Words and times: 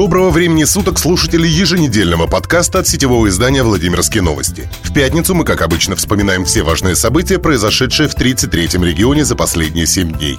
Доброго 0.00 0.30
времени 0.30 0.64
суток, 0.64 0.98
слушатели 0.98 1.46
еженедельного 1.46 2.26
подкаста 2.26 2.78
от 2.78 2.88
сетевого 2.88 3.28
издания 3.28 3.62
«Владимирские 3.62 4.22
новости». 4.22 4.66
В 4.82 4.94
пятницу 4.94 5.34
мы, 5.34 5.44
как 5.44 5.60
обычно, 5.60 5.94
вспоминаем 5.94 6.46
все 6.46 6.62
важные 6.62 6.96
события, 6.96 7.38
произошедшие 7.38 8.08
в 8.08 8.16
33-м 8.16 8.82
регионе 8.82 9.26
за 9.26 9.36
последние 9.36 9.86
7 9.86 10.10
дней. 10.12 10.38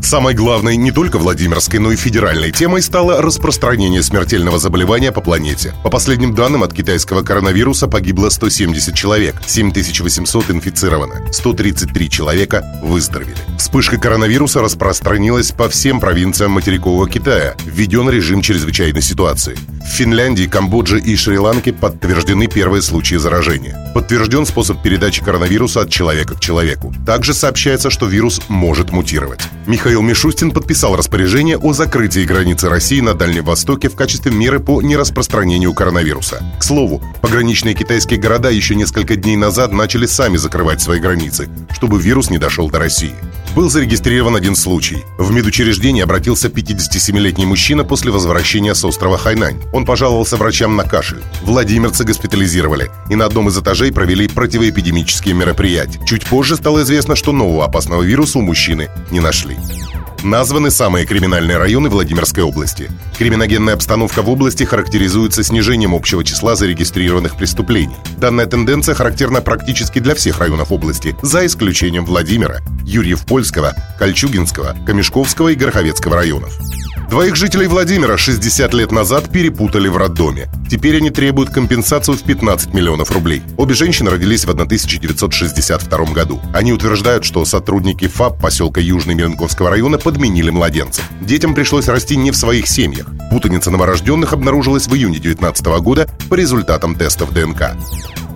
Самой 0.00 0.32
главной 0.32 0.76
не 0.76 0.92
только 0.92 1.18
Владимирской, 1.18 1.78
но 1.78 1.92
и 1.92 1.96
федеральной 1.96 2.52
темой 2.52 2.80
стало 2.80 3.20
распространение 3.20 4.02
смертельного 4.02 4.58
заболевания 4.58 5.12
по 5.12 5.20
планете. 5.20 5.74
По 5.82 5.90
последним 5.90 6.34
данным, 6.34 6.62
от 6.62 6.72
китайского 6.72 7.22
коронавируса 7.22 7.88
погибло 7.88 8.30
170 8.30 8.94
человек, 8.94 9.34
7800 9.46 10.52
инфицированы, 10.52 11.30
133 11.32 12.08
человека 12.08 12.64
выздоровели. 12.82 13.36
Вспышка 13.58 13.96
коронавируса 13.98 14.60
распространилась 14.60 15.50
по 15.50 15.68
всем 15.68 15.98
провинциям 15.98 16.52
материкового 16.52 17.08
Китая. 17.08 17.54
Введен 17.64 18.08
режим 18.10 18.42
чрезвычайной 18.42 19.02
ситуации. 19.02 19.56
В 19.82 19.88
Финляндии, 19.88 20.46
Камбодже 20.46 21.00
и 21.00 21.16
Шри-Ланке 21.16 21.72
подтверждены 21.72 22.48
первые 22.48 22.82
случаи 22.82 23.16
заражения. 23.16 23.90
Подтвержден 23.94 24.44
способ 24.44 24.82
передачи 24.82 25.24
коронавируса 25.24 25.82
от 25.82 25.90
человека 25.90 26.34
к 26.34 26.40
человеку. 26.40 26.92
Также 27.06 27.32
сообщается, 27.32 27.88
что 27.88 28.06
вирус 28.06 28.42
может 28.48 28.90
мутировать. 28.90 29.40
Михаил 29.66 30.02
Мишустин 30.02 30.50
подписал 30.50 30.96
распоряжение 30.96 31.56
о 31.56 31.72
закрытии 31.72 32.24
границы 32.24 32.68
России 32.68 33.00
на 33.00 33.14
Дальнем 33.14 33.44
Востоке 33.44 33.88
в 33.88 33.96
качестве 33.96 34.32
меры 34.32 34.60
по 34.60 34.82
нераспространению 34.82 35.72
коронавируса. 35.72 36.42
К 36.58 36.62
слову, 36.62 37.02
пограничные 37.22 37.74
китайские 37.74 38.20
города 38.20 38.50
еще 38.50 38.74
несколько 38.74 39.16
дней 39.16 39.36
назад 39.36 39.72
начали 39.72 40.06
сами 40.06 40.36
закрывать 40.36 40.82
свои 40.82 41.00
границы, 41.00 41.48
чтобы 41.72 42.00
вирус 42.00 42.28
не 42.28 42.38
дошел 42.38 42.68
до 42.70 42.78
России 42.80 43.14
был 43.56 43.70
зарегистрирован 43.70 44.36
один 44.36 44.54
случай. 44.54 44.98
В 45.16 45.32
медучреждение 45.32 46.04
обратился 46.04 46.48
57-летний 46.48 47.46
мужчина 47.46 47.84
после 47.84 48.12
возвращения 48.12 48.74
с 48.74 48.84
острова 48.84 49.16
Хайнань. 49.16 49.58
Он 49.72 49.86
пожаловался 49.86 50.36
врачам 50.36 50.76
на 50.76 50.84
кашель. 50.84 51.22
Владимирцы 51.42 52.04
госпитализировали 52.04 52.90
и 53.08 53.16
на 53.16 53.24
одном 53.24 53.48
из 53.48 53.58
этажей 53.58 53.92
провели 53.92 54.28
противоэпидемические 54.28 55.34
мероприятия. 55.34 55.98
Чуть 56.04 56.26
позже 56.26 56.56
стало 56.56 56.82
известно, 56.82 57.16
что 57.16 57.32
нового 57.32 57.64
опасного 57.64 58.02
вируса 58.02 58.38
у 58.38 58.42
мужчины 58.42 58.90
не 59.10 59.20
нашли. 59.20 59.56
Названы 60.26 60.72
самые 60.72 61.06
криминальные 61.06 61.56
районы 61.56 61.88
Владимирской 61.88 62.42
области. 62.42 62.90
Криминогенная 63.16 63.74
обстановка 63.74 64.22
в 64.22 64.28
области 64.28 64.64
характеризуется 64.64 65.44
снижением 65.44 65.94
общего 65.94 66.24
числа 66.24 66.56
зарегистрированных 66.56 67.36
преступлений. 67.36 67.94
Данная 68.18 68.46
тенденция 68.46 68.96
характерна 68.96 69.40
практически 69.40 70.00
для 70.00 70.16
всех 70.16 70.40
районов 70.40 70.72
области, 70.72 71.14
за 71.22 71.46
исключением 71.46 72.04
Владимира, 72.04 72.56
Юрьев-Польского, 72.84 73.74
Кольчугинского, 74.00 74.76
Камешковского 74.84 75.50
и 75.50 75.54
Гороховецкого 75.54 76.16
районов. 76.16 76.58
Двоих 77.08 77.36
жителей 77.36 77.68
Владимира 77.68 78.16
60 78.16 78.74
лет 78.74 78.90
назад 78.90 79.30
перепутали 79.30 79.86
в 79.86 79.96
роддоме. 79.96 80.48
Теперь 80.68 80.96
они 80.96 81.10
требуют 81.10 81.50
компенсацию 81.50 82.16
в 82.16 82.22
15 82.22 82.74
миллионов 82.74 83.12
рублей. 83.12 83.42
Обе 83.56 83.74
женщины 83.74 84.10
родились 84.10 84.44
в 84.44 84.50
1962 84.50 86.04
году. 86.06 86.40
Они 86.52 86.72
утверждают, 86.72 87.24
что 87.24 87.44
сотрудники 87.44 88.08
ФАП 88.08 88.40
поселка 88.40 88.80
Южный 88.80 89.14
Меленковского 89.14 89.70
района 89.70 89.98
подменили 89.98 90.50
младенцев. 90.50 91.04
Детям 91.20 91.54
пришлось 91.54 91.86
расти 91.86 92.16
не 92.16 92.32
в 92.32 92.36
своих 92.36 92.66
семьях. 92.66 93.06
Путаница 93.30 93.70
новорожденных 93.70 94.32
обнаружилась 94.32 94.88
в 94.88 94.94
июне 94.94 95.18
2019 95.18 95.66
года 95.82 96.08
по 96.28 96.34
результатам 96.34 96.96
тестов 96.96 97.32
ДНК. 97.32 97.76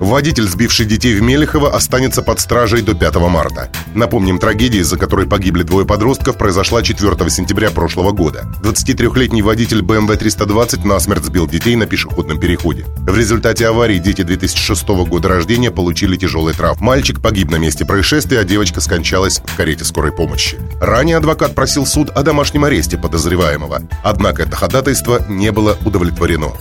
Водитель, 0.01 0.49
сбивший 0.49 0.87
детей 0.87 1.15
в 1.15 1.21
Мелехово, 1.21 1.77
останется 1.77 2.23
под 2.23 2.41
стражей 2.41 2.81
до 2.81 2.95
5 2.95 3.17
марта. 3.17 3.69
Напомним, 3.95 4.39
трагедия, 4.39 4.79
из-за 4.79 4.97
которой 4.97 5.27
погибли 5.27 5.63
двое 5.63 5.85
подростков, 5.85 6.39
произошла 6.39 6.83
4 6.83 7.29
сентября 7.29 7.71
прошлого 7.71 8.13
года. 8.13 8.47
23-летний 8.63 9.43
водитель 9.43 9.83
BMW 9.83 10.17
320 10.17 10.87
насмерть 10.87 11.27
сбил 11.27 11.47
детей 11.47 11.77
на 11.77 11.85
пешеходном 11.85 12.41
переходе. 12.41 12.87
В 12.97 13.15
результате 13.15 13.69
аварии 13.69 13.99
дети 13.99 14.23
2006 14.23 14.89
года 14.89 15.29
рождения 15.29 15.71
получили 15.71 16.17
тяжелый 16.17 16.55
травм. 16.55 16.83
Мальчик 16.83 17.21
погиб 17.21 17.51
на 17.51 17.57
месте 17.57 17.85
происшествия, 17.85 18.41
а 18.41 18.45
девочка 18.45 18.81
скончалась 18.81 19.43
в 19.45 19.55
карете 19.55 19.85
скорой 19.85 20.13
помощи. 20.13 20.59
Ранее 20.81 21.19
адвокат 21.19 21.55
просил 21.55 21.85
суд 21.85 22.09
о 22.09 22.23
домашнем 22.23 22.65
аресте 22.65 22.97
подозреваемого. 22.97 23.83
Однако 24.03 24.45
это 24.45 24.57
ходатайство 24.57 25.23
не 25.29 25.53
было 25.53 25.77
удовлетворено. 25.85 26.53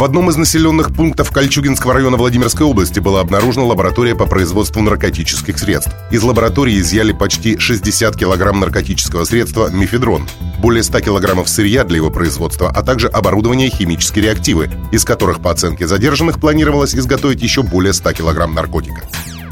В 0.00 0.02
одном 0.02 0.30
из 0.30 0.36
населенных 0.36 0.94
пунктов 0.94 1.30
Кольчугинского 1.30 1.92
района 1.92 2.16
Владимирской 2.16 2.64
области 2.64 3.00
была 3.00 3.20
обнаружена 3.20 3.66
лаборатория 3.66 4.14
по 4.14 4.24
производству 4.24 4.80
наркотических 4.80 5.58
средств. 5.58 5.92
Из 6.10 6.22
лаборатории 6.22 6.80
изъяли 6.80 7.12
почти 7.12 7.58
60 7.58 8.16
килограмм 8.16 8.60
наркотического 8.60 9.24
средства 9.24 9.68
мифедрон, 9.70 10.26
более 10.58 10.84
100 10.84 11.00
килограммов 11.00 11.50
сырья 11.50 11.84
для 11.84 11.96
его 11.96 12.10
производства, 12.10 12.70
а 12.70 12.82
также 12.82 13.08
оборудование 13.08 13.68
и 13.68 13.70
химические 13.70 14.24
реактивы, 14.24 14.70
из 14.90 15.04
которых 15.04 15.42
по 15.42 15.50
оценке 15.50 15.86
задержанных 15.86 16.40
планировалось 16.40 16.94
изготовить 16.94 17.42
еще 17.42 17.62
более 17.62 17.92
100 17.92 18.14
килограмм 18.14 18.54
наркотика. 18.54 19.02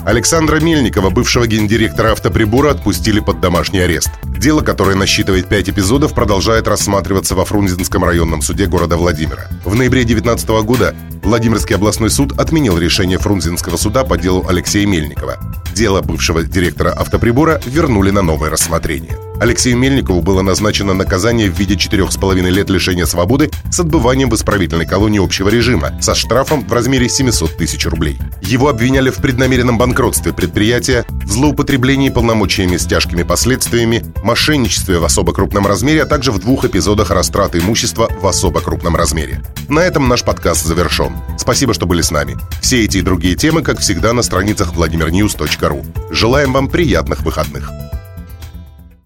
Александра 0.09 0.59
Мельникова, 0.59 1.11
бывшего 1.11 1.47
гендиректора 1.47 2.13
автоприбора, 2.13 2.71
отпустили 2.71 3.21
под 3.21 3.43
домашний 3.43 3.81
арест. 3.81 4.09
Дело, 4.25 4.63
которое 4.63 4.97
насчитывает 4.97 5.51
пять 5.51 5.69
эпизодов, 5.69 6.15
продолжает 6.15 6.67
рассматриваться 6.67 7.35
во 7.35 7.45
Фрунзенском 7.45 8.03
районном 8.03 8.41
суде 8.41 8.65
города 8.65 8.97
Владимира. 8.97 9.49
В 9.67 9.75
ноябре 9.75 10.05
2019 10.05 10.49
года 10.65 10.95
Владимирский 11.23 11.77
областной 11.77 12.09
суд 12.09 12.41
отменил 12.41 12.79
решение 12.79 13.19
Фрунзенского 13.19 13.77
суда 13.77 14.03
по 14.03 14.17
делу 14.17 14.47
Алексея 14.49 14.87
Мельникова. 14.87 15.37
Дело 15.75 16.01
бывшего 16.01 16.43
директора 16.43 16.91
автоприбора 16.91 17.61
вернули 17.67 18.11
на 18.11 18.23
новое 18.23 18.49
рассмотрение. 18.49 19.28
Алексею 19.41 19.77
Мельникову 19.77 20.21
было 20.21 20.43
назначено 20.43 20.95
наказание 20.95 21.49
в 21.49 21.59
виде 21.59 21.75
4,5 21.75 22.51
лет 22.51 22.71
лишения 22.71 23.07
свободы 23.07 23.51
с 23.71 23.79
отбыванием 23.79 24.31
в 24.31 24.35
исправительной 24.35 24.87
колонии 24.87 25.23
общего 25.23 25.49
режима 25.49 25.93
со 26.01 26.15
штрафом 26.15 26.67
в 26.67 26.73
размере 26.73 27.09
700 27.09 27.57
тысяч 27.57 27.87
рублей. 27.87 28.19
Его 28.43 28.69
обвиняли 28.69 29.11
в 29.11 29.17
преднамеренном 29.19 29.79
банкротстве 29.79 30.33
предприятия, 30.33 31.05
в 31.09 31.31
злоупотреблении 31.31 32.09
полномочиями 32.09 32.77
с 32.77 32.87
тяжкими 32.87 33.23
последствиями, 33.23 34.05
мошенничестве 34.25 34.99
в 34.99 35.05
особо 35.05 35.33
крупном 35.33 35.67
размере, 35.67 36.03
а 36.03 36.07
также 36.07 36.33
в 36.33 36.41
двух 36.41 36.65
эпизодах 36.65 37.11
растраты 37.11 37.59
имущества 37.59 38.09
в 38.21 38.27
особо 38.27 38.61
крупном 38.61 38.97
размере. 38.97 39.43
На 39.69 39.81
этом 39.81 40.09
наш 40.09 40.25
подкаст 40.25 40.65
завершен. 40.65 41.13
Спасибо, 41.39 41.75
что 41.75 41.87
были 41.87 42.03
с 42.03 42.11
нами. 42.11 42.37
Все 42.61 42.85
эти 42.85 42.99
и 42.99 43.03
другие 43.03 43.37
темы, 43.37 43.63
как 43.63 43.79
всегда, 43.79 44.13
на 44.13 44.23
страницах 44.23 44.75
vladimirnews.ru. 44.75 46.13
Желаем 46.13 46.53
вам 46.53 46.69
приятных 46.69 47.23
выходных. 47.23 47.71